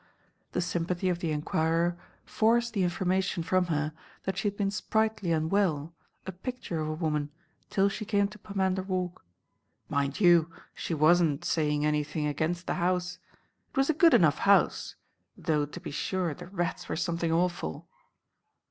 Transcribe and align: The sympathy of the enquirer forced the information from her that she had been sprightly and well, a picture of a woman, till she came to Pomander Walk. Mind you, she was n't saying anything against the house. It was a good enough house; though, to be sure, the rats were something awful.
The 0.53 0.61
sympathy 0.61 1.09
of 1.09 1.19
the 1.19 1.31
enquirer 1.31 1.95
forced 2.25 2.73
the 2.73 2.81
information 2.81 3.43
from 3.43 3.65
her 3.67 3.93
that 4.23 4.35
she 4.35 4.47
had 4.47 4.57
been 4.57 4.71
sprightly 4.71 5.31
and 5.31 5.51
well, 5.51 5.93
a 6.25 6.31
picture 6.31 6.79
of 6.81 6.87
a 6.89 6.95
woman, 6.95 7.29
till 7.69 7.87
she 7.87 8.03
came 8.03 8.27
to 8.29 8.39
Pomander 8.39 8.81
Walk. 8.81 9.23
Mind 9.89 10.19
you, 10.19 10.49
she 10.73 10.95
was 10.95 11.21
n't 11.21 11.45
saying 11.45 11.85
anything 11.85 12.25
against 12.25 12.65
the 12.65 12.73
house. 12.81 13.19
It 13.69 13.77
was 13.77 13.91
a 13.91 13.93
good 13.93 14.15
enough 14.15 14.39
house; 14.39 14.95
though, 15.37 15.67
to 15.67 15.79
be 15.79 15.91
sure, 15.91 16.33
the 16.33 16.47
rats 16.47 16.89
were 16.89 16.95
something 16.95 17.31
awful. 17.31 17.87